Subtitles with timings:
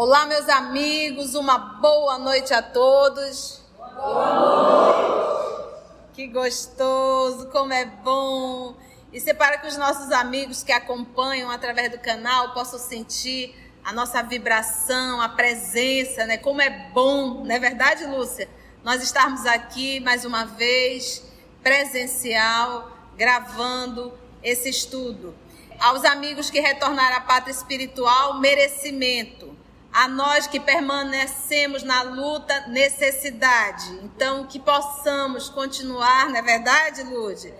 [0.00, 3.60] Olá, meus amigos, uma boa noite a todos.
[3.76, 6.12] Boa noite.
[6.12, 8.76] Que gostoso, como é bom.
[9.12, 13.92] E se para que os nossos amigos que acompanham através do canal possam sentir a
[13.92, 16.38] nossa vibração, a presença, né?
[16.38, 18.48] Como é bom, não é verdade, Lúcia?
[18.84, 21.24] Nós estarmos aqui mais uma vez,
[21.60, 25.34] presencial, gravando esse estudo.
[25.80, 29.57] Aos amigos que retornaram à pátria espiritual, merecimento
[29.92, 33.90] a nós que permanecemos na luta, necessidade.
[34.02, 37.52] Então, que possamos continuar, não é verdade, Lude?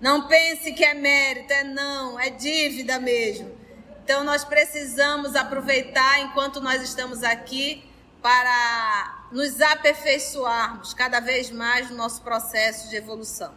[0.00, 3.50] Não pense que é mérito, é não, é dívida mesmo.
[4.04, 7.84] Então, nós precisamos aproveitar enquanto nós estamos aqui
[8.22, 13.52] para nos aperfeiçoarmos cada vez mais no nosso processo de evolução.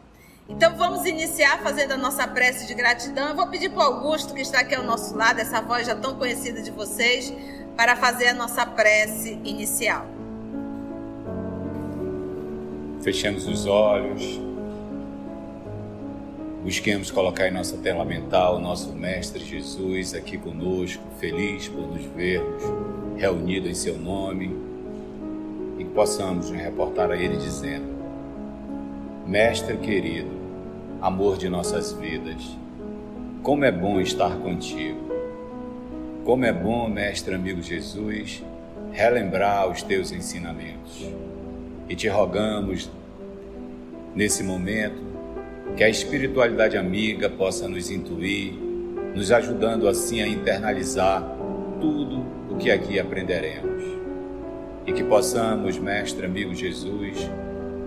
[0.47, 3.29] Então vamos iniciar fazendo a nossa prece de gratidão.
[3.29, 5.95] Eu vou pedir para o Augusto, que está aqui ao nosso lado, essa voz já
[5.95, 7.33] tão conhecida de vocês,
[7.75, 10.05] para fazer a nossa prece inicial.
[13.01, 14.39] Fechemos os olhos.
[16.63, 22.05] Busquemos colocar em nossa tela mental o nosso Mestre Jesus aqui conosco, feliz por nos
[22.05, 22.63] vermos
[23.17, 24.55] reunidos em seu nome
[25.77, 27.93] e que possamos nos reportar a Ele dizendo:
[29.27, 30.31] Mestre querido,
[31.01, 32.57] amor de nossas vidas,
[33.41, 35.02] como é bom estar contigo.
[36.23, 38.41] Como é bom, mestre amigo Jesus,
[38.93, 41.05] relembrar os teus ensinamentos.
[41.89, 42.89] E te rogamos,
[44.15, 45.03] nesse momento,
[45.75, 48.53] que a espiritualidade amiga possa nos intuir,
[49.13, 51.21] nos ajudando assim a internalizar
[51.81, 53.83] tudo o que aqui aprenderemos.
[54.87, 57.29] E que possamos, mestre amigo Jesus,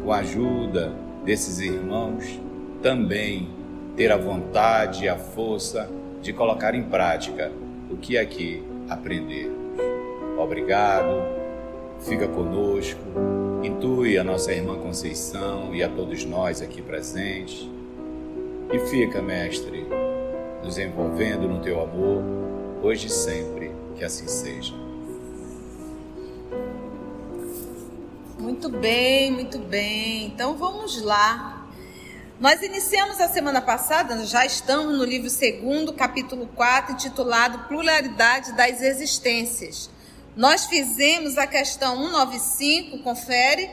[0.04, 0.92] com a ajuda
[1.24, 2.38] desses irmãos,
[2.82, 3.48] também
[3.97, 5.88] ter a vontade e a força
[6.20, 7.50] de colocar em prática
[7.96, 9.50] o que aqui aprender.
[10.38, 11.22] Obrigado,
[12.00, 13.00] fica conosco,
[13.64, 17.66] intui a nossa irmã Conceição e a todos nós aqui presentes.
[18.70, 19.86] E fica, Mestre,
[20.62, 22.22] nos envolvendo no teu amor,
[22.82, 24.74] hoje e sempre, que assim seja.
[28.38, 30.26] Muito bem, muito bem.
[30.26, 31.55] Então vamos lá
[32.38, 38.82] nós iniciamos a semana passada, já estamos no livro 2, capítulo 4, intitulado Pluralidade das
[38.82, 39.88] Existências.
[40.36, 43.70] Nós fizemos a questão 195, confere,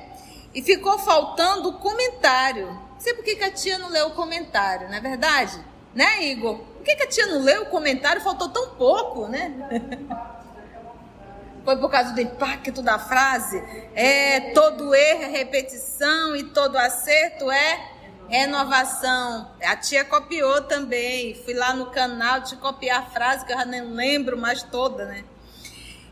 [0.56, 2.68] e ficou faltando o comentário.
[2.68, 5.60] Não sei por que a tia não leu o comentário, não é verdade?
[5.94, 6.58] Né, Igor?
[6.58, 8.22] Por que a tia não leu o comentário?
[8.22, 9.52] Faltou tão pouco, né?
[11.66, 13.62] Foi por causa do impacto da frase?
[13.94, 17.93] É, todo erro é repetição e todo acerto é
[18.30, 19.52] Renovação.
[19.62, 21.36] A tia copiou também.
[21.44, 25.06] Fui lá no canal de copiar a frase que eu já nem lembro mais toda,
[25.06, 25.24] né?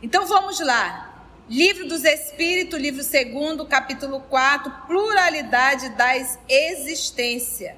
[0.01, 1.25] Então vamos lá.
[1.49, 7.75] Livro dos Espíritos, livro 2, capítulo 4, pluralidade das existências.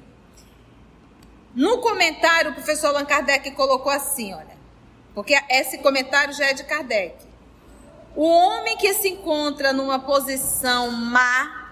[1.54, 4.56] No comentário, o professor Allan Kardec colocou assim, olha,
[5.14, 7.16] porque esse comentário já é de Kardec.
[8.14, 11.63] O homem que se encontra numa posição má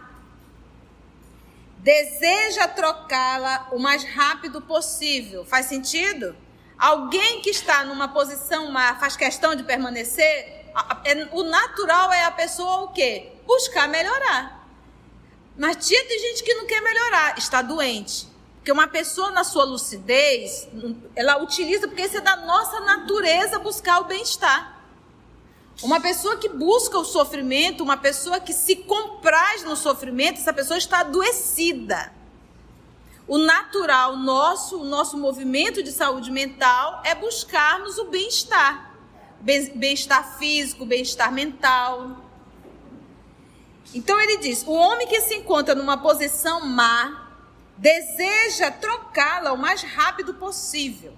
[1.82, 5.44] deseja trocá-la o mais rápido possível.
[5.44, 6.34] Faz sentido?
[6.78, 10.62] Alguém que está numa posição má faz questão de permanecer?
[11.04, 13.32] É, o natural é a pessoa o quê?
[13.46, 14.66] Buscar melhorar.
[15.58, 18.26] Mas tia, tem gente que não quer melhorar, está doente.
[18.56, 20.68] Porque uma pessoa na sua lucidez,
[21.16, 24.81] ela utiliza, porque isso é da nossa natureza buscar o bem-estar.
[25.80, 30.76] Uma pessoa que busca o sofrimento, uma pessoa que se compraz no sofrimento, essa pessoa
[30.76, 32.12] está adoecida.
[33.26, 38.92] O natural nosso, o nosso movimento de saúde mental é buscarmos o bem-estar.
[39.40, 42.16] Bem-estar físico, bem-estar mental.
[43.94, 47.30] Então ele diz: o homem que se encontra numa posição má
[47.76, 51.14] deseja trocá-la o mais rápido possível.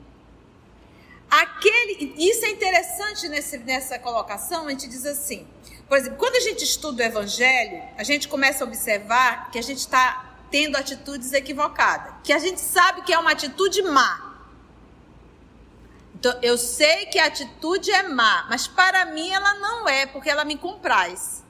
[1.34, 5.44] Aquele, isso é interessante nesse, nessa colocação, a gente diz assim,
[5.88, 9.62] por exemplo, quando a gente estuda o evangelho, a gente começa a observar que a
[9.62, 14.36] gente está tendo atitudes equivocadas, que a gente sabe que é uma atitude má.
[16.14, 20.30] Então, eu sei que a atitude é má, mas para mim ela não é, porque
[20.30, 21.42] ela me compraz.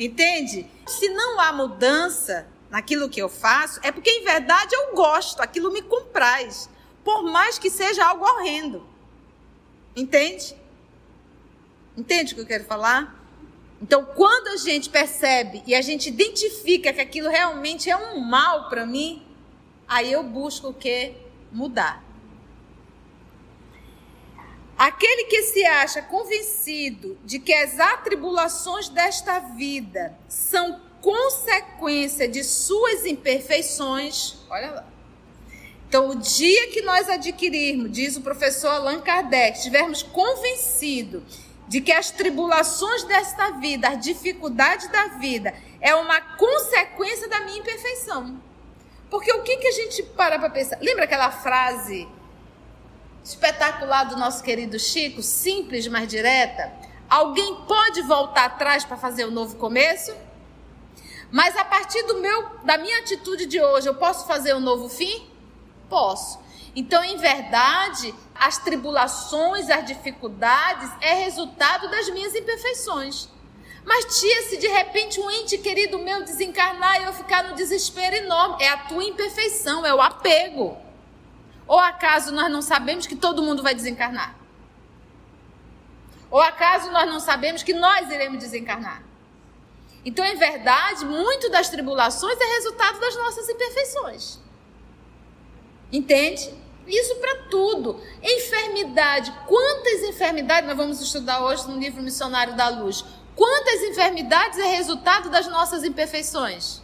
[0.00, 0.66] Entende?
[0.88, 5.70] Se não há mudança naquilo que eu faço, é porque em verdade eu gosto, aquilo
[5.70, 6.70] me compraz
[7.06, 8.84] por mais que seja algo horrendo.
[9.94, 10.56] Entende?
[11.96, 13.14] Entende o que eu quero falar?
[13.80, 18.68] Então, quando a gente percebe e a gente identifica que aquilo realmente é um mal
[18.68, 19.24] para mim,
[19.86, 21.14] aí eu busco o que?
[21.52, 22.02] Mudar.
[24.76, 33.06] Aquele que se acha convencido de que as atribulações desta vida são consequência de suas
[33.06, 34.95] imperfeições, olha lá.
[35.88, 41.22] Então, o dia que nós adquirirmos, diz o professor Allan Kardec, estivermos convencidos
[41.68, 47.58] de que as tribulações desta vida, as dificuldades da vida, é uma consequência da minha
[47.58, 48.40] imperfeição.
[49.08, 50.78] Porque o que, que a gente para para pensar?
[50.80, 52.08] Lembra aquela frase
[53.24, 56.72] espetacular do nosso querido Chico, simples, mas direta?
[57.08, 60.12] Alguém pode voltar atrás para fazer um novo começo?
[61.30, 64.88] Mas a partir do meu, da minha atitude de hoje, eu posso fazer um novo
[64.88, 65.35] fim?
[65.88, 66.38] Posso.
[66.74, 73.28] Então, em verdade, as tribulações, as dificuldades é resultado das minhas imperfeições.
[73.82, 78.16] Mas, tia, se de repente um ente querido meu desencarnar e eu ficar no desespero
[78.16, 80.76] enorme, é a tua imperfeição, é o apego.
[81.66, 84.34] Ou acaso nós não sabemos que todo mundo vai desencarnar?
[86.30, 89.02] Ou acaso nós não sabemos que nós iremos desencarnar?
[90.04, 94.45] Então, em verdade, muito das tribulações é resultado das nossas imperfeições.
[95.92, 96.52] Entende?
[96.86, 98.00] Isso para tudo.
[98.22, 99.32] Enfermidade.
[99.46, 103.04] Quantas enfermidades nós vamos estudar hoje no livro Missionário da Luz?
[103.34, 106.80] Quantas enfermidades é resultado das nossas imperfeições?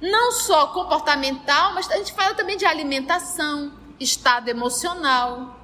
[0.00, 5.58] Não só comportamental, mas a gente fala também de alimentação, estado emocional.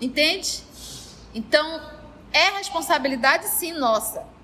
[0.00, 0.62] Entende?
[1.34, 1.80] Então,
[2.32, 4.35] é responsabilidade sim nossa.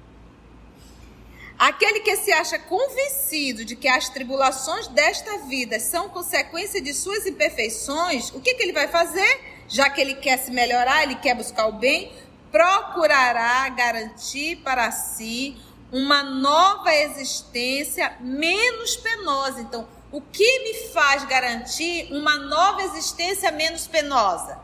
[1.62, 7.24] Aquele que se acha convencido de que as tribulações desta vida são consequência de suas
[7.24, 9.62] imperfeições, o que, que ele vai fazer?
[9.68, 12.12] Já que ele quer se melhorar, ele quer buscar o bem,
[12.50, 15.56] procurará garantir para si
[15.92, 19.60] uma nova existência menos penosa.
[19.60, 24.58] Então, o que me faz garantir uma nova existência menos penosa?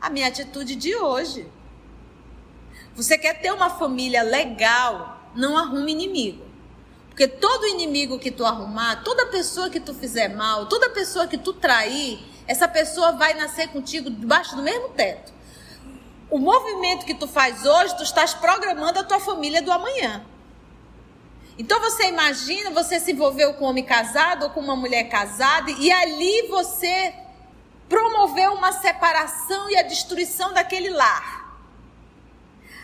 [0.00, 1.46] A minha atitude de hoje.
[2.96, 6.44] Você quer ter uma família legal, não arrume inimigo.
[7.08, 11.38] Porque todo inimigo que tu arrumar, toda pessoa que tu fizer mal, toda pessoa que
[11.38, 15.32] tu trair, essa pessoa vai nascer contigo debaixo do mesmo teto.
[16.30, 20.24] O movimento que tu faz hoje, tu estás programando a tua família do amanhã.
[21.58, 25.70] Então você imagina, você se envolveu com um homem casado ou com uma mulher casada
[25.70, 27.14] e ali você
[27.88, 31.35] promoveu uma separação e a destruição daquele lar.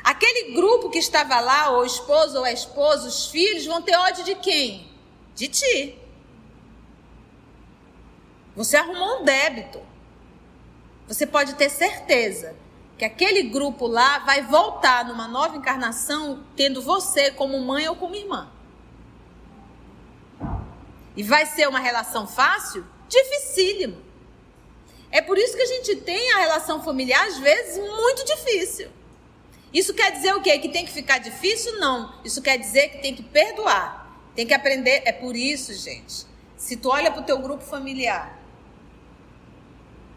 [0.03, 4.25] Aquele grupo que estava lá, ou esposo ou a esposa, os filhos, vão ter ódio
[4.25, 4.91] de quem?
[5.35, 5.99] De ti.
[8.57, 9.81] Você arrumou um débito.
[11.07, 12.57] Você pode ter certeza
[12.99, 18.15] que aquele grupo lá vai voltar numa nova encarnação tendo você como mãe ou como
[18.15, 18.51] irmã.
[21.17, 22.85] E vai ser uma relação fácil?
[23.09, 24.01] Dificílimo.
[25.11, 28.91] É por isso que a gente tem a relação familiar, às vezes, muito difícil.
[29.73, 30.59] Isso quer dizer o quê?
[30.59, 31.79] Que tem que ficar difícil?
[31.79, 32.15] Não.
[32.25, 34.13] Isso quer dizer que tem que perdoar.
[34.35, 35.03] Tem que aprender.
[35.05, 36.27] É por isso, gente.
[36.57, 38.39] Se tu olha para o teu grupo familiar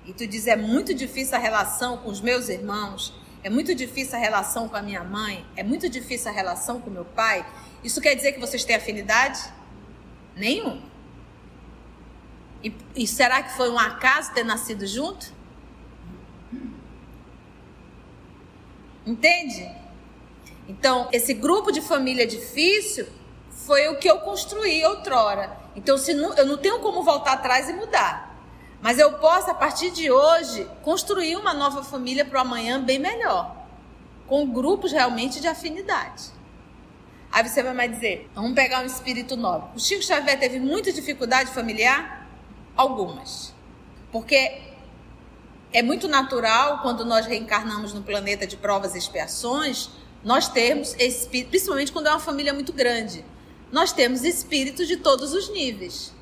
[0.06, 3.13] e tu diz é muito difícil a relação com os meus irmãos,
[3.44, 6.89] é muito difícil a relação com a minha mãe, é muito difícil a relação com
[6.89, 7.46] meu pai,
[7.84, 9.39] isso quer dizer que vocês têm afinidade?
[10.36, 10.82] Nenhum.
[12.63, 15.34] E, e será que foi um acaso ter nascido junto?
[19.05, 19.69] Entende?
[20.67, 23.07] Então, esse grupo de família difícil
[23.51, 25.57] foi o que eu construí outrora.
[25.75, 28.35] Então, se não, eu não tenho como voltar atrás e mudar.
[28.81, 33.00] Mas eu posso, a partir de hoje, construir uma nova família para o amanhã bem
[33.00, 33.55] melhor.
[34.27, 36.35] Com grupos realmente de afinidade.
[37.31, 39.69] Aí você vai mais dizer, vamos pegar um espírito novo.
[39.75, 42.27] O Chico Xavier teve muita dificuldade familiar?
[42.77, 43.53] Algumas.
[44.12, 44.62] Porque
[45.75, 49.89] é muito natural quando nós reencarnamos no planeta de provas e expiações,
[50.24, 50.96] nós termos
[51.50, 53.25] principalmente quando é uma família muito grande,
[53.74, 56.13] nós temos espíritos de todos os níveis.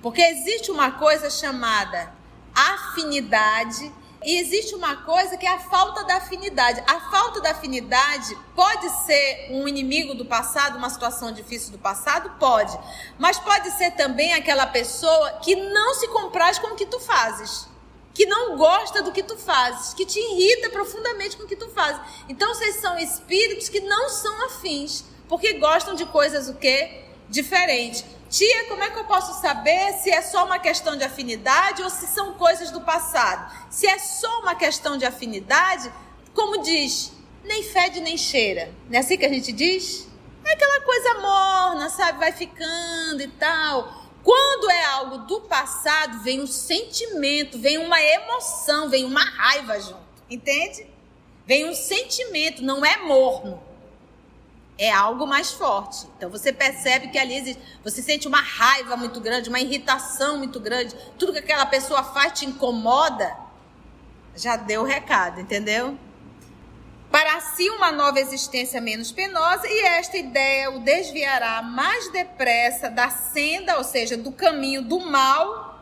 [0.00, 2.14] Porque existe uma coisa chamada
[2.54, 6.80] afinidade e existe uma coisa que é a falta da afinidade.
[6.86, 12.30] A falta da afinidade pode ser um inimigo do passado, uma situação difícil do passado?
[12.38, 12.78] Pode.
[13.18, 17.73] Mas pode ser também aquela pessoa que não se compraz com o que tu fazes
[18.14, 21.68] que não gosta do que tu fazes, que te irrita profundamente com o que tu
[21.70, 22.00] fazes.
[22.28, 27.02] Então vocês são espíritos que não são afins, porque gostam de coisas o quê?
[27.28, 28.04] Diferentes.
[28.30, 31.90] Tia, como é que eu posso saber se é só uma questão de afinidade ou
[31.90, 33.52] se são coisas do passado?
[33.68, 35.92] Se é só uma questão de afinidade,
[36.32, 38.72] como diz, nem fede nem cheira.
[38.88, 40.08] Não é assim que a gente diz?
[40.44, 42.18] É aquela coisa morna, sabe?
[42.18, 44.03] Vai ficando e tal.
[44.24, 50.02] Quando é algo do passado, vem um sentimento, vem uma emoção, vem uma raiva junto.
[50.30, 50.86] Entende?
[51.46, 53.62] Vem um sentimento, não é morno.
[54.78, 56.06] É algo mais forte.
[56.16, 60.58] Então você percebe que ali existe, você sente uma raiva muito grande, uma irritação muito
[60.58, 60.96] grande.
[61.18, 63.36] Tudo que aquela pessoa faz te incomoda.
[64.34, 65.98] Já deu o recado, entendeu?
[67.14, 73.08] Para si uma nova existência menos penosa, e esta ideia o desviará mais depressa da
[73.08, 75.80] senda, ou seja, do caminho do mal,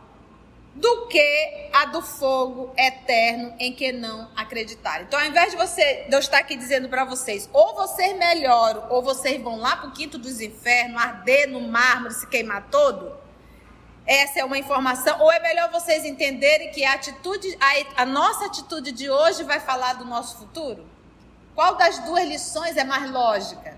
[0.75, 5.05] do que a do fogo eterno em que não acreditaram.
[5.05, 8.85] Então, ao invés de você, de eu estar aqui dizendo para vocês, ou vocês melhoram,
[8.91, 13.11] ou vocês vão lá para o quinto dos infernos, arder no mármore, se queimar todo,
[14.05, 18.45] essa é uma informação, ou é melhor vocês entenderem que a atitude, a, a nossa
[18.45, 20.92] atitude de hoje vai falar do nosso futuro?
[21.55, 23.77] Qual das duas lições é mais lógica?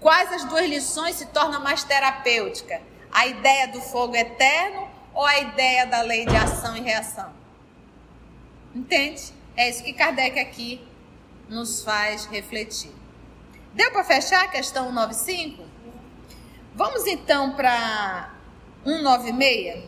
[0.00, 2.80] Quais das duas lições se torna mais terapêutica?
[3.10, 7.30] A ideia do fogo eterno ou a ideia da lei de ação e reação?
[8.74, 9.32] Entende?
[9.56, 10.86] É isso que Kardec aqui
[11.48, 12.92] nos faz refletir.
[13.74, 15.62] Deu para fechar a questão 195?
[16.74, 18.32] Vamos então para
[18.84, 19.84] 196?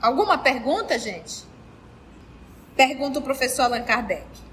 [0.00, 1.44] Alguma pergunta, gente?
[2.76, 4.43] Pergunta o professor Allan Kardec.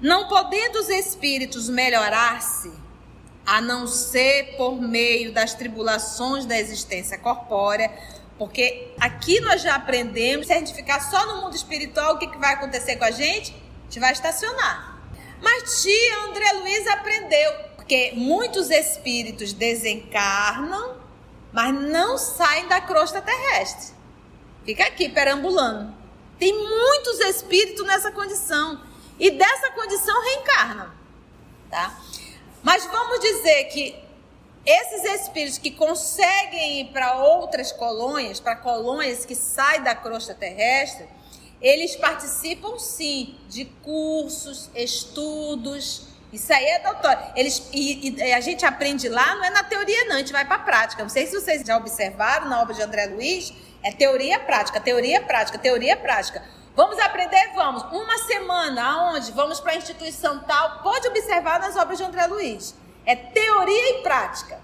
[0.00, 2.70] Não podendo os espíritos melhorar-se,
[3.44, 7.90] a não ser por meio das tribulações da existência corpórea,
[8.38, 12.28] porque aqui nós já aprendemos, se a gente ficar só no mundo espiritual, o que,
[12.28, 13.52] que vai acontecer com a gente?
[13.52, 15.00] A gente vai estacionar.
[15.42, 20.96] Mas tia André Luiz aprendeu, porque muitos espíritos desencarnam,
[21.52, 23.94] mas não saem da crosta terrestre.
[24.64, 25.92] Fica aqui perambulando.
[26.38, 28.80] Tem muitos espíritos nessa condição
[29.18, 30.90] e dessa condição reencarnam,
[31.70, 31.98] tá?
[32.62, 34.08] Mas vamos dizer que
[34.64, 41.08] esses espíritos que conseguem ir para outras colônias, para colônias que saem da crosta terrestre,
[41.60, 46.06] eles participam sim de cursos, estudos.
[46.32, 47.16] Isso aí é doutor.
[47.34, 50.44] Eles, e, e, a gente aprende lá, não é na teoria, não, a gente vai
[50.44, 51.02] para a prática.
[51.02, 55.22] Não sei se vocês já observaram na obra de André Luiz, é teoria prática, teoria
[55.22, 56.42] prática, teoria prática.
[56.78, 57.54] Vamos aprender?
[57.56, 57.82] Vamos.
[57.90, 59.32] Uma semana, aonde?
[59.32, 60.78] Vamos para a instituição tal.
[60.80, 62.72] Pode observar nas obras de André Luiz.
[63.04, 64.60] É teoria e prática.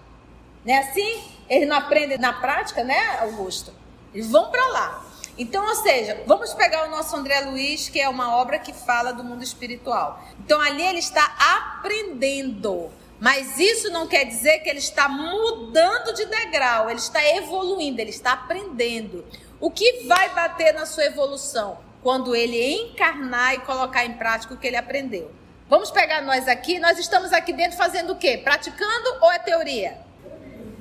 [0.65, 1.25] Não é assim?
[1.49, 3.75] Eles não aprendem na prática, né, Augusto?
[4.15, 5.05] Eles vão para lá.
[5.37, 9.11] Então, ou seja, vamos pegar o nosso André Luiz, que é uma obra que fala
[9.11, 10.23] do mundo espiritual.
[10.39, 12.93] Então, ali ele está aprendendo.
[13.19, 18.11] Mas isso não quer dizer que ele está mudando de degrau, ele está evoluindo, ele
[18.11, 19.25] está aprendendo.
[19.59, 21.83] O que vai bater na sua evolução?
[22.05, 25.33] Quando ele encarnar e colocar em prática o que ele aprendeu.
[25.67, 28.37] Vamos pegar nós aqui, nós estamos aqui dentro fazendo o quê?
[28.37, 29.97] Praticando ou é teoria?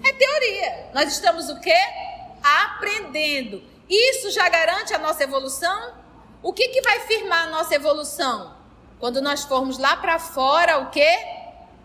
[0.05, 0.89] É teoria.
[0.93, 1.79] Nós estamos o quê?
[2.43, 3.63] Aprendendo.
[3.89, 5.93] Isso já garante a nossa evolução?
[6.41, 8.57] O que, que vai firmar a nossa evolução?
[8.99, 11.17] Quando nós formos lá para fora, o quê?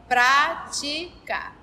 [0.09, 1.58] Praticar.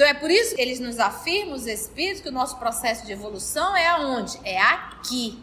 [0.00, 3.12] Então é por isso que eles nos afirmam, os espíritos, que o nosso processo de
[3.12, 4.40] evolução é aonde?
[4.48, 5.38] É aqui.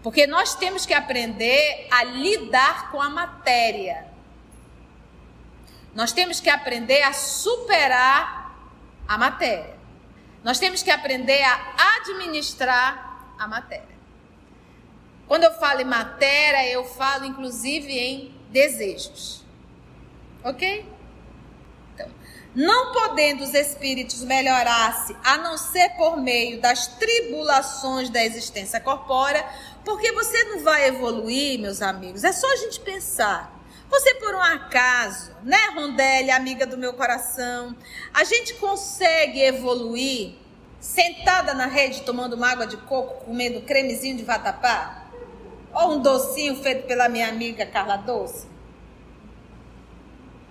[0.00, 4.06] Porque nós temos que aprender a lidar com a matéria.
[5.92, 8.56] Nós temos que aprender a superar
[9.08, 9.76] a matéria.
[10.44, 13.98] Nós temos que aprender a administrar a matéria.
[15.26, 19.44] Quando eu falo em matéria, eu falo inclusive em desejos.
[20.44, 20.91] Ok?
[22.54, 29.42] Não podendo os espíritos melhorar-se a não ser por meio das tribulações da existência corpórea,
[29.84, 32.24] porque você não vai evoluir, meus amigos.
[32.24, 33.58] É só a gente pensar.
[33.88, 37.74] Você, por um acaso, né, Rondelli, amiga do meu coração,
[38.12, 40.34] a gente consegue evoluir
[40.78, 45.06] sentada na rede tomando uma água de coco, comendo cremezinho de vatapá?
[45.72, 48.46] Ou um docinho feito pela minha amiga Carla Doce?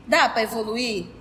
[0.08, 1.21] Dá para evoluir?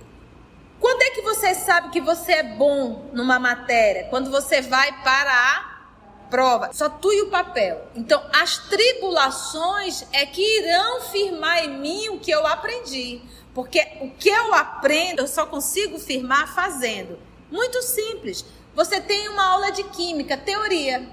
[0.81, 4.07] Quando é que você sabe que você é bom numa matéria?
[4.09, 7.87] Quando você vai para a prova, só tu e o papel.
[7.95, 13.21] Então, as tribulações é que irão firmar em mim o que eu aprendi.
[13.53, 17.19] Porque o que eu aprendo, eu só consigo firmar fazendo.
[17.51, 18.43] Muito simples.
[18.73, 21.07] Você tem uma aula de química, teoria.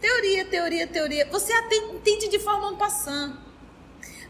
[0.00, 1.28] Teoria, teoria, teoria.
[1.30, 3.45] Você entende de forma passando.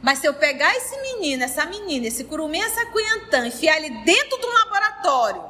[0.06, 4.38] Mas se eu pegar esse menino, essa menina, esse curumim, essa cuiantã, enfiar ele dentro
[4.38, 5.44] de um laboratório,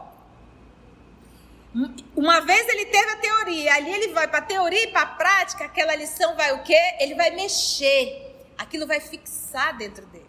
[2.17, 5.07] uma vez ele teve a teoria, ali ele vai para a teoria e para a
[5.09, 6.81] prática, aquela lição vai o quê?
[6.99, 10.25] Ele vai mexer, aquilo vai fixar dentro dele.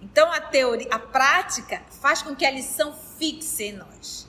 [0.00, 4.26] Então a teoria, a prática faz com que a lição fixe em nós.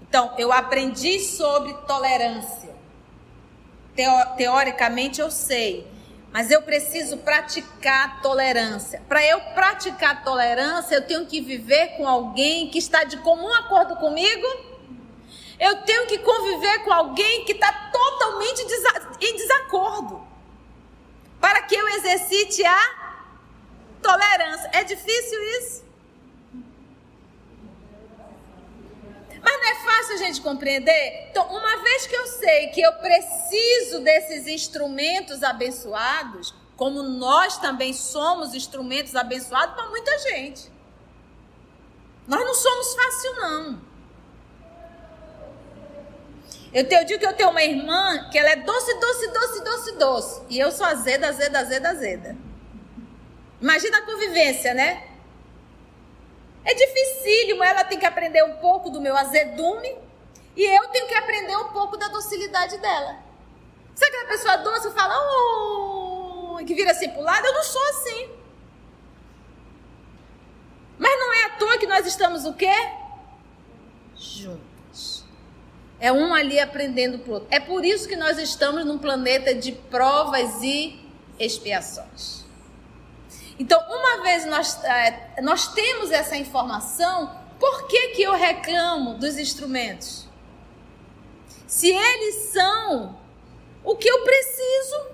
[0.00, 2.74] Então, eu aprendi sobre tolerância.
[3.94, 5.86] Teo, teoricamente eu sei,
[6.32, 9.02] mas eu preciso praticar tolerância.
[9.06, 13.96] Para eu praticar tolerância, eu tenho que viver com alguém que está de comum acordo
[13.96, 14.46] comigo.
[15.60, 18.62] Eu tenho que conviver com alguém que está totalmente
[19.20, 20.26] em desacordo.
[21.38, 23.14] Para que eu exercite a
[24.00, 24.70] tolerância.
[24.72, 25.84] É difícil isso?
[29.42, 31.28] Mas não é fácil a gente compreender?
[31.30, 37.92] Então, uma vez que eu sei que eu preciso desses instrumentos abençoados, como nós também
[37.92, 40.70] somos instrumentos abençoados para muita gente.
[42.26, 43.92] Nós não somos fácil, não.
[46.72, 49.64] Eu, tenho, eu digo que eu tenho uma irmã que ela é doce, doce, doce,
[49.64, 50.42] doce, doce.
[50.48, 52.36] E eu sou azeda, azeda, azeda, azeda.
[53.60, 55.11] Imagina a convivência, né?
[56.64, 59.96] É dificílimo, ela tem que aprender um pouco do meu azedume
[60.56, 63.18] e eu tenho que aprender um pouco da docilidade dela.
[63.94, 67.46] Sabe aquela pessoa doce que fala, oh, que vira assim pro lado?
[67.46, 68.30] Eu não sou assim.
[70.98, 72.72] Mas não é à toa que nós estamos o quê?
[74.16, 75.24] Juntos.
[75.98, 77.48] É um ali aprendendo pro outro.
[77.50, 80.98] É por isso que nós estamos num planeta de provas e
[81.38, 82.41] expiações.
[83.58, 89.36] Então, uma vez nós, é, nós temos essa informação, por que, que eu reclamo dos
[89.36, 90.28] instrumentos?
[91.66, 93.18] Se eles são
[93.84, 95.06] o que eu preciso,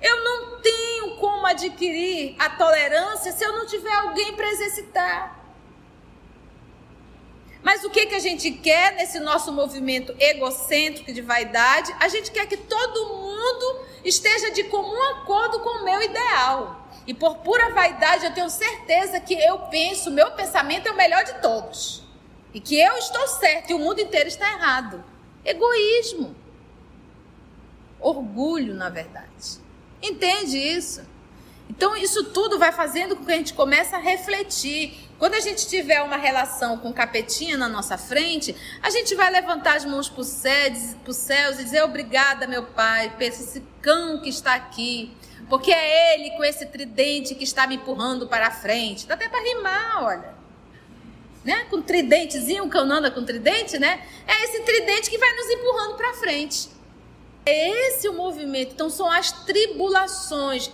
[0.00, 5.38] eu não tenho como adquirir a tolerância se eu não tiver alguém para exercitar.
[7.62, 11.94] Mas o que, que a gente quer nesse nosso movimento egocêntrico de vaidade?
[11.98, 16.87] A gente quer que todo mundo esteja de comum acordo com o meu ideal.
[17.08, 21.24] E por pura vaidade, eu tenho certeza que eu penso, meu pensamento é o melhor
[21.24, 22.02] de todos.
[22.52, 25.02] E que eu estou certo e o mundo inteiro está errado.
[25.42, 26.36] Egoísmo.
[27.98, 29.58] Orgulho, na verdade.
[30.02, 31.00] Entende isso?
[31.70, 35.08] Então, isso tudo vai fazendo com que a gente comece a refletir.
[35.18, 39.78] Quando a gente tiver uma relação com capetinha na nossa frente, a gente vai levantar
[39.78, 40.28] as mãos para os
[41.16, 45.16] céus e dizer: Obrigada, meu Pai, por esse cão que está aqui.
[45.48, 49.06] Porque é ele com esse tridente que está me empurrando para a frente.
[49.06, 50.34] Dá até para rimar, olha.
[51.44, 51.64] Né?
[51.70, 52.70] Com tridentezinho, o
[53.12, 54.06] com tridente, né?
[54.26, 56.68] É esse tridente que vai nos empurrando para frente.
[57.46, 58.72] É esse o movimento.
[58.74, 60.70] Então são as tribulações.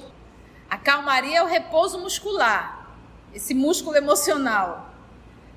[0.69, 2.97] A calmaria é o repouso muscular,
[3.33, 4.93] esse músculo emocional.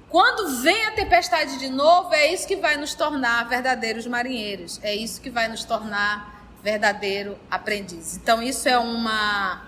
[0.10, 4.80] Quando vem a tempestade de novo, é isso que vai nos tornar verdadeiros marinheiros.
[4.84, 8.16] É isso que vai nos tornar verdadeiro aprendiz.
[8.18, 9.66] Então, isso é uma.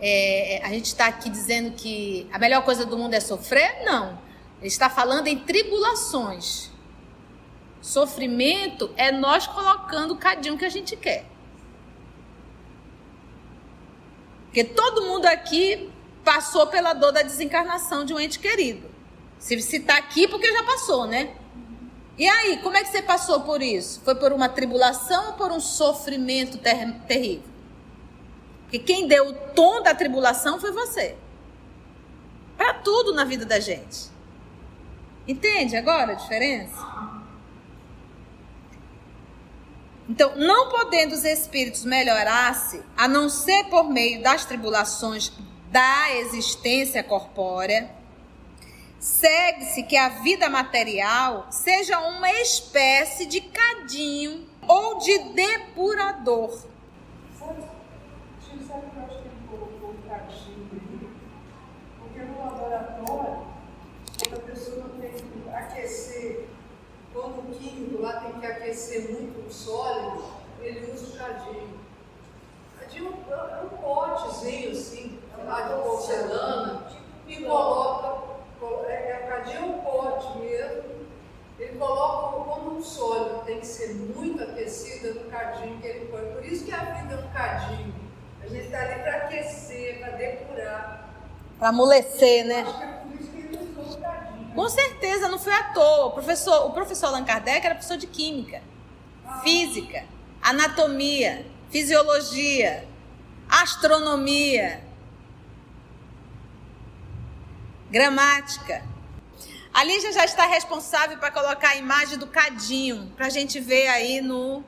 [0.00, 3.84] É, a gente está aqui dizendo que a melhor coisa do mundo é sofrer?
[3.84, 4.18] Não.
[4.58, 6.70] Ele está falando em tribulações.
[7.80, 11.24] Sofrimento é nós colocando o cadinho que a gente quer.
[14.46, 15.90] Porque todo mundo aqui
[16.24, 18.88] passou pela dor da desencarnação de um ente querido.
[19.38, 21.34] Se está aqui, porque já passou, né?
[22.18, 24.00] E aí, como é que você passou por isso?
[24.04, 27.48] Foi por uma tribulação ou por um sofrimento ter terrível?
[28.62, 31.16] Porque quem deu o tom da tribulação foi você.
[32.56, 34.10] Para tudo na vida da gente.
[35.28, 36.76] Entende agora a diferença?
[40.08, 45.30] Então, não podendo os espíritos melhorar-se, a não ser por meio das tribulações
[45.70, 47.90] da existência corpórea,
[48.98, 56.50] segue-se que a vida material seja uma espécie de cadinho ou de depurador.
[57.38, 57.62] Sabe,
[58.66, 61.10] sabe que eu acho colocou um cadinho
[62.00, 63.46] Porque no laboratório,
[64.18, 66.48] quando a pessoa tem que aquecer,
[67.12, 70.24] quando o químico lá tem que aquecer muito o sólido,
[70.60, 71.78] ele usa o cadinho.
[72.78, 76.86] Cadinho é um potezinho assim, lá de porcelana,
[77.26, 78.37] e coloca
[78.88, 80.82] é, é cadinho um pote mesmo,
[81.58, 86.32] ele coloca como um sólido, tem que ser muito aquecida no cadinho que ele põe.
[86.32, 87.94] Por isso que a vida é um cadinho.
[88.42, 91.08] A gente está ali para aquecer, para depurar.
[91.58, 92.60] Para amolecer, né?
[92.60, 94.54] É por isso que ele usou o cadinho.
[94.54, 96.06] Com certeza, não foi à toa.
[96.06, 98.62] O professor, o professor Allan Kardec era professor de química,
[99.26, 99.40] ah.
[99.40, 100.04] física,
[100.40, 102.86] anatomia, fisiologia,
[103.48, 104.87] astronomia
[107.90, 108.84] gramática.
[109.72, 113.88] A Lígia já está responsável para colocar a imagem do cadinho, para a gente ver
[113.88, 114.64] aí no,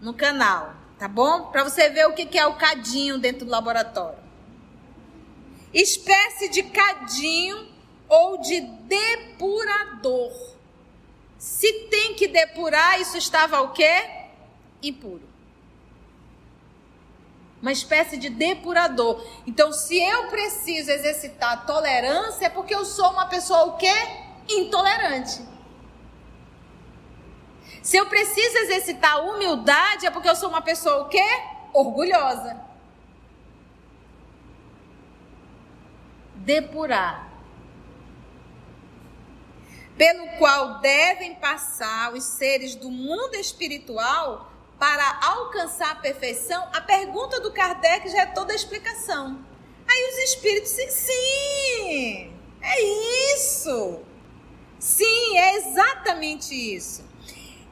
[0.00, 1.46] no canal, tá bom?
[1.46, 4.18] Para você ver o que é o cadinho dentro do laboratório.
[5.72, 7.68] Espécie de cadinho
[8.08, 10.32] ou de depurador.
[11.36, 14.08] Se tem que depurar, isso estava o quê?
[14.82, 15.33] Impuro.
[17.64, 19.26] Uma espécie de depurador.
[19.46, 23.94] Então, se eu preciso exercitar tolerância, é porque eu sou uma pessoa o quê?
[24.46, 25.40] Intolerante.
[27.82, 31.24] Se eu preciso exercitar humildade, é porque eu sou uma pessoa o quê?
[31.72, 32.60] Orgulhosa.
[36.34, 37.32] Depurar.
[39.96, 47.40] Pelo qual devem passar os seres do mundo espiritual para alcançar a perfeição, a pergunta
[47.40, 49.44] do Kardec já é toda a explicação.
[49.86, 54.00] Aí os espíritos, sim, sim, é isso.
[54.78, 57.04] Sim, é exatamente isso.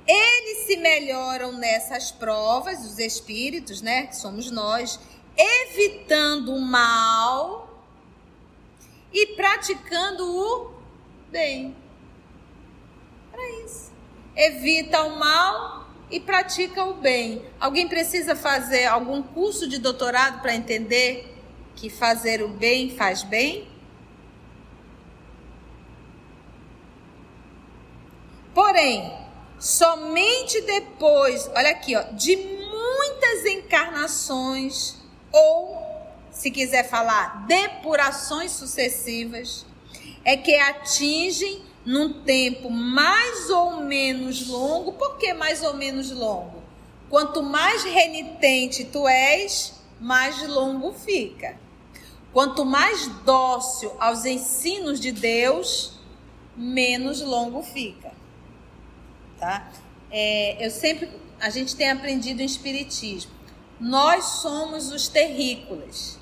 [0.07, 4.99] Eles se melhoram nessas provas, os espíritos, né, que somos nós,
[5.37, 7.69] evitando o mal
[9.13, 10.73] e praticando o
[11.31, 11.77] bem.
[13.31, 13.93] Para isso.
[14.35, 15.82] Evita o mal
[16.13, 17.43] e pratica o bem.
[17.59, 21.35] Alguém precisa fazer algum curso de doutorado para entender
[21.75, 23.67] que fazer o bem faz bem?
[28.55, 29.11] Porém,
[29.59, 34.99] somente depois, olha aqui, ó, de muitas encarnações
[35.33, 35.83] ou,
[36.31, 39.65] se quiser falar, depurações sucessivas,
[40.23, 44.93] é que atingem num tempo mais ou menos longo.
[44.93, 46.63] Por que mais ou menos longo?
[47.09, 51.59] Quanto mais renitente tu és, mais longo fica.
[52.33, 55.99] Quanto mais dócil aos ensinos de Deus,
[56.57, 58.13] menos longo fica
[59.43, 59.69] tá?
[60.09, 63.33] É, eu sempre, a gente tem aprendido em espiritismo.
[63.81, 66.17] Nós somos os terrícolas,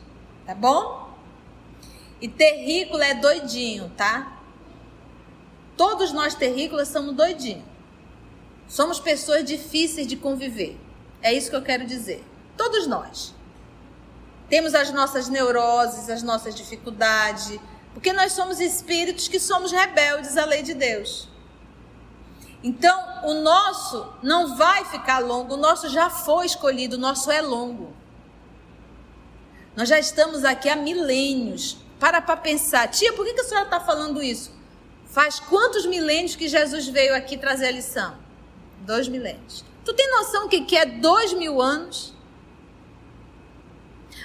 [0.46, 1.10] tá bom?
[2.18, 4.39] E terrícola é doidinho, tá?
[5.80, 7.64] Todos nós terrícolas somos doidinhos.
[8.68, 10.78] Somos pessoas difíceis de conviver.
[11.22, 12.22] É isso que eu quero dizer.
[12.54, 13.34] Todos nós.
[14.50, 17.58] Temos as nossas neuroses, as nossas dificuldades,
[17.94, 21.26] porque nós somos espíritos que somos rebeldes à lei de Deus.
[22.62, 27.40] Então, o nosso não vai ficar longo, o nosso já foi escolhido, o nosso é
[27.40, 27.94] longo.
[29.74, 31.78] Nós já estamos aqui há milênios.
[31.98, 34.59] Para para pensar, tia, por que, que a senhora está falando isso?
[35.10, 38.16] Faz quantos milênios que Jesus veio aqui trazer a lição?
[38.82, 39.64] Dois milênios.
[39.84, 42.14] Tu tem noção o que, que é dois mil anos?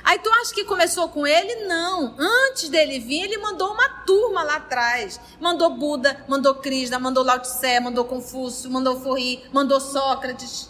[0.03, 1.65] Aí tu acha que começou com ele?
[1.65, 2.13] Não.
[2.19, 5.19] Antes dele vir, ele mandou uma turma lá atrás.
[5.39, 10.69] Mandou Buda, mandou Krishna, mandou Lao Tse, mandou Confúcio, mandou Forri, mandou Sócrates.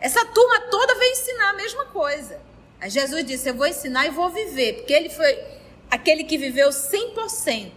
[0.00, 2.40] Essa turma toda veio ensinar a mesma coisa.
[2.80, 5.55] Aí Jesus disse: Eu vou ensinar e vou viver, porque ele foi
[5.90, 7.72] aquele que viveu 100%.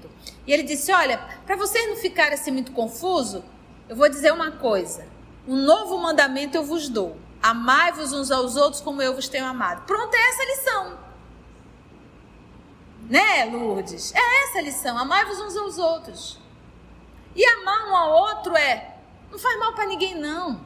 [0.46, 3.44] E ele disse: Olha, para vocês não ficarem assim muito confusos,
[3.88, 5.08] eu vou dizer uma coisa.
[5.48, 9.86] Um novo mandamento eu vos dou Amai-vos uns aos outros como eu vos tenho amado.
[9.86, 11.00] Pronto, é essa a lição.
[13.10, 14.14] Né, Lourdes?
[14.14, 14.98] É essa a lição.
[14.98, 16.38] Amai-vos uns aos outros.
[17.36, 18.98] E amar um ao outro é
[19.32, 20.66] não faz mal para ninguém não.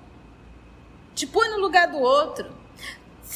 [1.13, 2.51] Te põe no lugar do outro.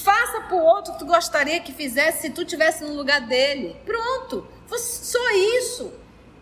[0.04, 3.76] Faça para o outro que tu gostaria que fizesse se tu tivesse no lugar dele.
[3.86, 4.48] Pronto.
[4.78, 5.92] Só isso.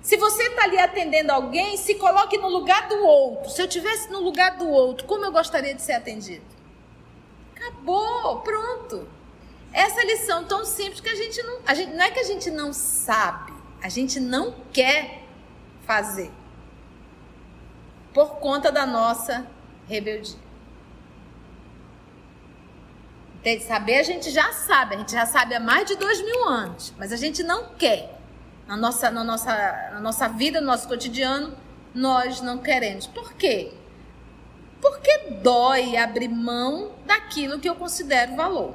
[0.01, 3.49] Se você está ali atendendo alguém, se coloque no lugar do outro.
[3.49, 6.45] Se eu tivesse no lugar do outro, como eu gostaria de ser atendido?
[7.55, 9.07] Acabou, pronto.
[9.71, 12.51] Essa lição tão simples que a gente não, a gente, não é que a gente
[12.51, 15.23] não sabe, a gente não quer
[15.85, 16.31] fazer
[18.13, 19.47] por conta da nossa
[19.87, 20.44] rebeldia.
[23.45, 26.49] Tem saber, a gente já sabe, a gente já sabe há mais de dois mil
[26.49, 28.19] anos, mas a gente não quer.
[28.65, 29.53] Na nossa, na nossa,
[29.93, 31.55] na nossa vida, no nosso cotidiano,
[31.93, 33.05] nós não queremos.
[33.05, 33.71] Por quê?
[34.81, 38.73] Porque dói abrir mão daquilo que eu considero valor.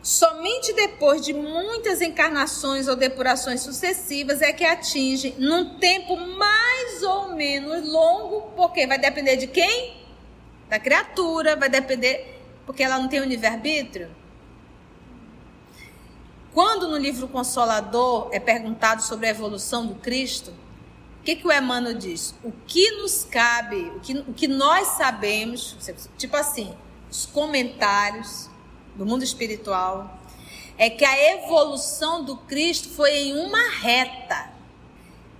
[0.00, 7.34] Somente depois de muitas encarnações ou depurações sucessivas é que atinge num tempo mais ou
[7.34, 9.99] menos longo, porque vai depender de quem?
[10.70, 14.08] Da criatura, vai depender, porque ela não tem o livre-arbítrio.
[16.54, 20.52] Quando no livro Consolador é perguntado sobre a evolução do Cristo,
[21.20, 22.36] o que, que o Emmanuel diz?
[22.44, 25.76] O que nos cabe, o que, o que nós sabemos,
[26.16, 26.72] tipo assim,
[27.10, 28.48] os comentários
[28.94, 30.18] do mundo espiritual,
[30.78, 34.50] é que a evolução do Cristo foi em uma reta.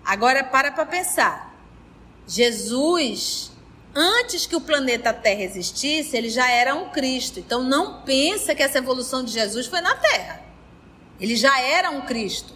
[0.04, 1.54] Agora para para pensar.
[2.26, 3.49] Jesus
[3.94, 7.40] Antes que o planeta Terra existisse, ele já era um Cristo.
[7.40, 10.42] Então não pensa que essa evolução de Jesus foi na Terra.
[11.20, 12.54] Ele já era um Cristo.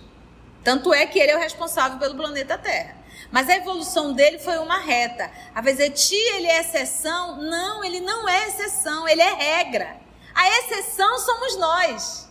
[0.63, 2.97] Tanto é que ele é o responsável pelo planeta Terra.
[3.31, 5.31] Mas a evolução dele foi uma reta.
[5.55, 7.37] A Vezeti, ele é exceção?
[7.43, 9.97] Não, ele não é exceção, ele é regra.
[10.35, 12.29] A exceção somos nós.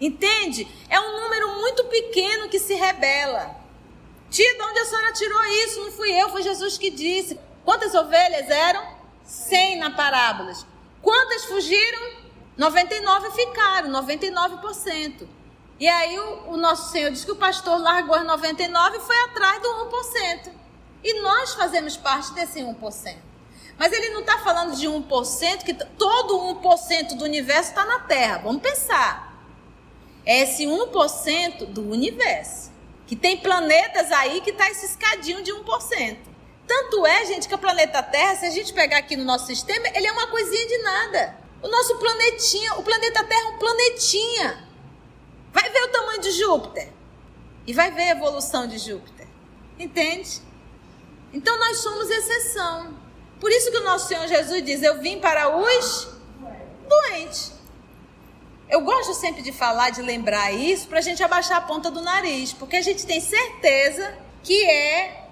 [0.00, 0.66] Entende?
[0.88, 3.54] É um número muito pequeno que se rebela.
[4.30, 5.80] Tia, de onde a senhora tirou isso?
[5.84, 7.38] Não fui eu, foi Jesus que disse.
[7.64, 8.84] Quantas ovelhas eram?
[9.24, 10.66] 100 na parábolas.
[11.00, 12.24] Quantas fugiram?
[12.56, 15.26] 99 ficaram, 99%.
[15.80, 19.16] E aí o, o nosso Senhor diz que o pastor largou as 99 e foi
[19.24, 20.52] atrás do 1%.
[21.02, 23.16] E nós fazemos parte desse 1%.
[23.76, 28.38] Mas ele não está falando de 1%, que todo 1% do universo está na Terra.
[28.38, 29.34] Vamos pensar.
[30.24, 32.72] É esse 1% do universo.
[33.06, 36.33] Que tem planetas aí que está esse escadinho de 1%.
[36.66, 39.86] Tanto é, gente, que o planeta Terra, se a gente pegar aqui no nosso sistema,
[39.94, 41.36] ele é uma coisinha de nada.
[41.62, 44.68] O nosso planetinha, o planeta Terra é um planetinha.
[45.52, 46.90] Vai ver o tamanho de Júpiter.
[47.66, 49.26] E vai ver a evolução de Júpiter.
[49.78, 50.42] Entende?
[51.32, 52.94] Então nós somos exceção.
[53.40, 56.08] Por isso que o nosso Senhor Jesus diz: Eu vim para os
[56.88, 57.52] doentes.
[58.68, 62.00] Eu gosto sempre de falar, de lembrar isso, para a gente abaixar a ponta do
[62.00, 65.23] nariz, porque a gente tem certeza que é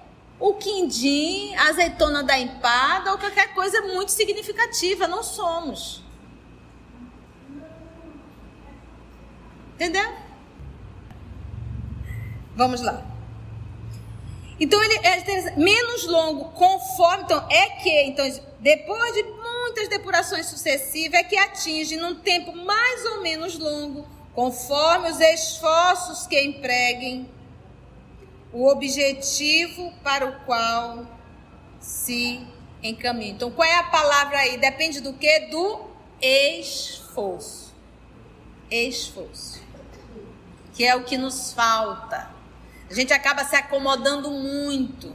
[0.42, 5.06] o quindim, a azeitona da empada ou qualquer coisa muito significativa.
[5.06, 6.02] Não somos.
[9.74, 10.12] Entendeu?
[12.56, 13.06] Vamos lá.
[14.58, 17.22] Então ele é menos longo, conforme.
[17.22, 18.26] Então, é que, então,
[18.58, 25.08] depois de muitas depurações sucessivas, é que atinge num tempo mais ou menos longo, conforme
[25.08, 27.30] os esforços que empreguem
[28.52, 31.06] o objetivo para o qual
[31.80, 32.46] se
[32.82, 33.32] encaminha.
[33.32, 34.58] Então, qual é a palavra aí?
[34.58, 35.40] Depende do que?
[35.46, 35.86] Do
[36.20, 37.74] esforço.
[38.70, 39.62] Esforço.
[40.74, 42.30] Que é o que nos falta.
[42.90, 45.14] A gente acaba se acomodando muito.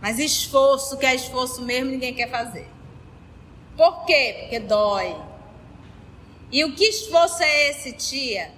[0.00, 2.68] Mas esforço, que é esforço mesmo, ninguém quer fazer.
[3.76, 4.36] Por quê?
[4.40, 5.16] Porque dói.
[6.50, 8.52] E o que esforço é esse, tia?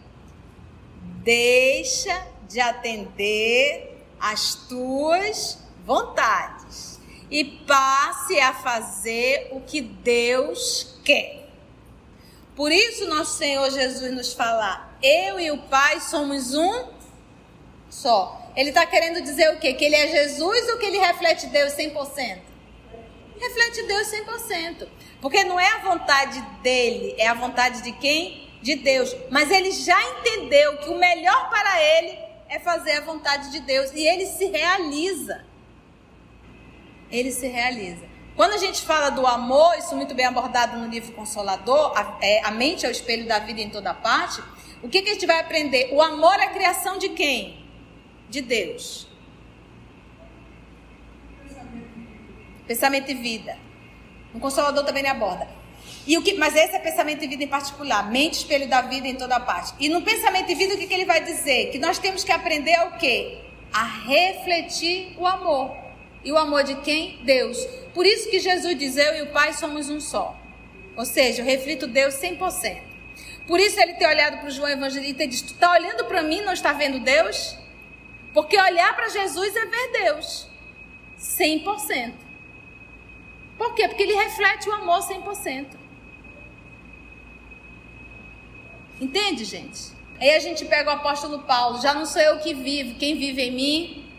[1.22, 11.49] Deixa de atender às tuas vontades e passe a fazer o que Deus quer.
[12.55, 16.90] Por isso, nosso Senhor Jesus nos fala: eu e o Pai somos um
[17.90, 18.40] só.
[18.55, 19.75] Ele está querendo dizer o quê?
[19.75, 22.38] Que ele é Jesus ou que ele reflete Deus 100%?
[23.40, 24.88] Reflete Deus 100%.
[25.21, 28.49] Porque não é a vontade dele, é a vontade de quem?
[28.62, 29.12] De Deus.
[29.29, 33.90] Mas ele já entendeu que o melhor para ele é fazer a vontade de Deus.
[33.92, 35.44] E ele se realiza.
[37.11, 38.07] Ele se realiza.
[38.37, 42.44] Quando a gente fala do amor, isso muito bem abordado no livro Consolador, a, é,
[42.44, 44.42] a mente é o espelho da vida em toda parte.
[44.83, 45.90] O que, que a gente vai aprender?
[45.92, 47.64] O amor é a criação de quem?
[48.35, 49.07] de Deus.
[52.66, 53.57] Pensamento e vida.
[54.33, 55.48] O Consolador também aborda.
[56.07, 59.09] E o que, mas esse é pensamento e vida em particular, mente espelho da vida
[59.09, 59.73] em toda parte.
[59.81, 61.71] E no pensamento e vida o que, que ele vai dizer?
[61.71, 63.38] Que nós temos que aprender o quê?
[63.73, 65.75] A refletir o amor.
[66.23, 67.19] E o amor de quem?
[67.25, 67.59] Deus.
[67.93, 70.37] Por isso que Jesus diz: Eu e o Pai somos um só.
[70.97, 72.83] Ou seja, eu reflito Deus 100%.
[73.47, 76.23] Por isso ele tem olhado para o João Evangelista e diz: Tu está olhando para
[76.23, 77.57] mim, não está vendo Deus?
[78.33, 80.49] Porque olhar para Jesus é ver Deus
[81.19, 82.12] 100%.
[83.57, 83.87] Por quê?
[83.87, 85.84] Porque ele reflete o amor 100%.
[89.00, 89.92] Entende, gente?
[90.20, 93.42] Aí a gente pega o apóstolo Paulo, já não sou eu que vivo, quem vive
[93.42, 94.11] em mim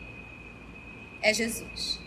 [1.21, 1.99] é Jesus.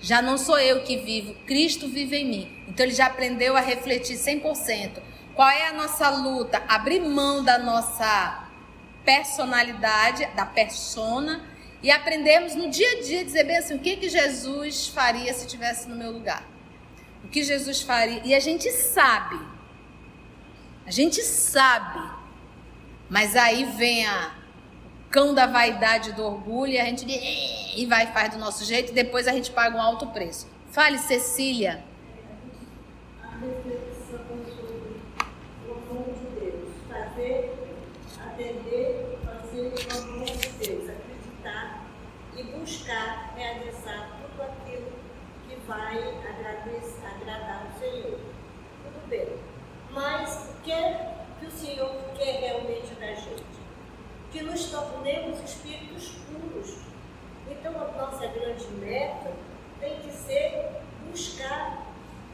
[0.00, 2.56] Já não sou eu que vivo, Cristo vive em mim.
[2.68, 5.02] Então ele já aprendeu a refletir 100%.
[5.34, 6.62] Qual é a nossa luta?
[6.68, 8.48] Abrir mão da nossa
[9.04, 11.44] personalidade, da persona,
[11.82, 15.46] e aprendemos no dia a dia dizer bem assim, o que, que Jesus faria se
[15.46, 16.42] estivesse no meu lugar?
[17.22, 18.20] O que Jesus faria?
[18.24, 19.38] E a gente sabe,
[20.86, 22.00] a gente sabe,
[23.10, 24.34] mas aí vem a
[25.10, 28.94] cão da vaidade do orgulho e a gente e vai faz do nosso jeito e
[28.94, 30.46] depois a gente paga um alto preço.
[30.70, 31.84] Fale, Cecília.
[42.66, 44.90] buscar realizar tudo aquilo
[45.48, 48.18] que vai agradar o Senhor.
[48.82, 49.45] Tudo bem.
[49.96, 50.74] Mas o que,
[51.40, 53.42] que o Senhor quer realmente da gente?
[54.30, 56.76] Que nos tornemos espíritos puros.
[57.48, 59.32] Então a nossa grande meta
[59.80, 61.82] tem que ser buscar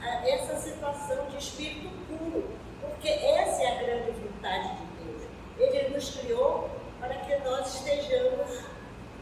[0.03, 5.23] ah, essa situação de espírito puro, porque essa é a grande vontade de Deus.
[5.57, 8.65] Ele nos criou para que nós estejamos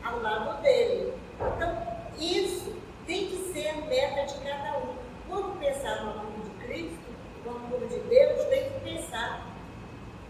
[0.03, 1.12] ao lado dele.
[1.38, 1.76] Então,
[2.18, 2.74] isso
[3.07, 4.94] tem que ser a meta de cada um.
[5.29, 7.11] Quando pensar no amor de Cristo,
[7.44, 9.46] no amor de Deus, tem que pensar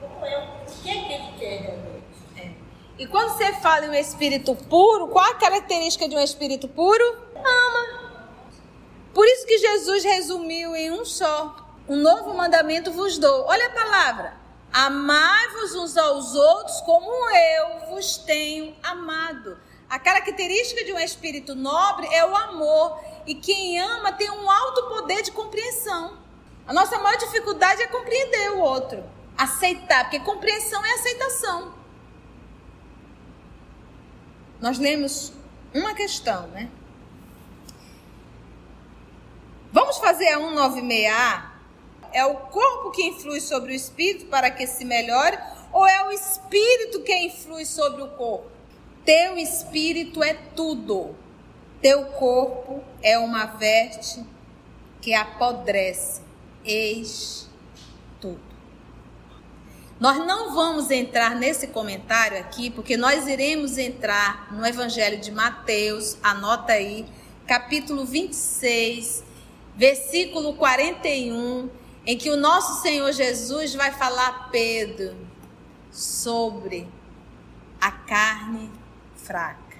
[0.00, 2.04] como é, o que é que ele quer realmente.
[2.36, 2.50] É.
[2.98, 7.04] E quando você fala em um espírito puro, qual a característica de um espírito puro?
[7.34, 8.26] Ama.
[9.14, 11.56] Por isso que Jesus resumiu em um só:
[11.88, 13.46] um novo mandamento vos dou.
[13.46, 14.34] Olha a palavra:
[14.72, 19.56] amai-vos uns aos outros como eu vos tenho amado.
[19.88, 23.00] A característica de um espírito nobre é o amor.
[23.26, 26.18] E quem ama tem um alto poder de compreensão.
[26.66, 29.02] A nossa maior dificuldade é compreender o outro,
[29.36, 31.79] aceitar, porque compreensão é aceitação.
[34.60, 35.32] Nós lemos
[35.74, 36.70] uma questão, né?
[39.72, 41.50] Vamos fazer a 196A?
[42.12, 45.38] É o corpo que influi sobre o espírito para que se melhore
[45.72, 48.50] ou é o espírito que influi sobre o corpo?
[49.04, 51.14] Teu espírito é tudo.
[51.80, 54.24] Teu corpo é uma veste
[55.00, 56.20] que apodrece.
[56.64, 57.48] Eis
[58.20, 58.49] tudo.
[60.00, 66.16] Nós não vamos entrar nesse comentário aqui, porque nós iremos entrar no Evangelho de Mateus,
[66.22, 67.04] anota aí,
[67.46, 69.22] capítulo 26,
[69.76, 71.68] versículo 41,
[72.06, 75.14] em que o nosso Senhor Jesus vai falar a Pedro
[75.90, 76.88] sobre
[77.78, 78.70] a carne
[79.16, 79.76] fraca.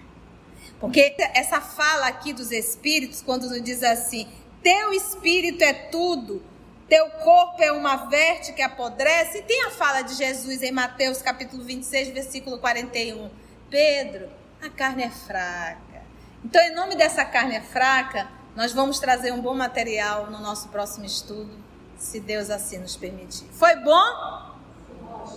[0.78, 4.28] Porque essa fala aqui dos espíritos, quando nos diz assim:
[4.62, 6.42] teu espírito é tudo,
[6.90, 9.38] teu corpo é uma veste que apodrece.
[9.38, 13.30] E tem a fala de Jesus em Mateus capítulo 26, versículo 41.
[13.70, 14.28] Pedro,
[14.60, 16.02] a carne é fraca.
[16.44, 21.06] Então, em nome dessa carne fraca, nós vamos trazer um bom material no nosso próximo
[21.06, 21.52] estudo,
[21.96, 23.46] se Deus assim nos permitir.
[23.52, 24.56] Foi bom?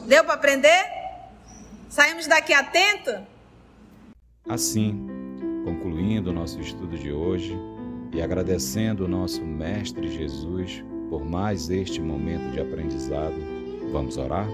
[0.07, 0.85] Deu para aprender?
[1.87, 3.27] Saímos daqui atento?
[4.49, 5.07] Assim,
[5.63, 7.55] concluindo o nosso estudo de hoje
[8.11, 10.83] e agradecendo o nosso Mestre Jesus
[11.13, 13.35] por mais este momento de aprendizado,
[13.91, 14.47] vamos orar?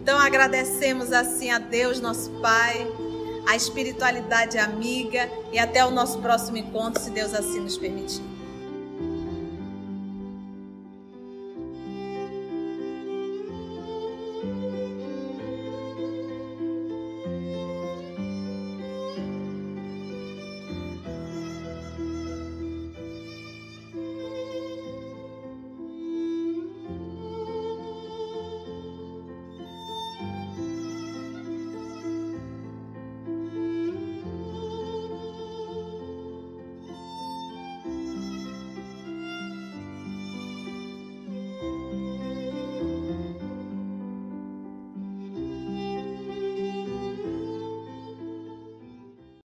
[0.00, 2.90] Então agradecemos assim a Deus, nosso Pai,
[3.46, 8.22] a espiritualidade amiga e até o nosso próximo encontro, se Deus assim nos permitir.